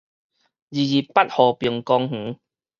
[0.03, 0.03] 二
[0.83, 2.39] 二八和平公園